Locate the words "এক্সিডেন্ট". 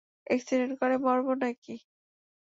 0.27-0.73